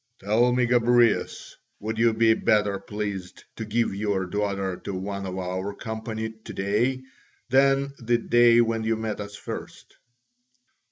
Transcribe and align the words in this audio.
"Tell 0.19 0.51
me, 0.51 0.65
Gobryas, 0.65 1.55
would 1.79 1.99
you 1.99 2.11
be 2.11 2.33
better 2.33 2.79
pleased 2.79 3.43
to 3.55 3.65
give 3.65 3.93
your 3.93 4.25
daughter 4.25 4.77
to 4.77 4.95
one 4.95 5.27
of 5.27 5.37
our 5.37 5.75
company 5.75 6.31
to 6.43 6.53
day 6.53 7.03
than 7.51 7.93
the 7.99 8.17
day 8.17 8.61
when 8.61 8.83
you 8.83 8.95
met 8.95 9.21
us 9.21 9.35
first?" 9.35 9.95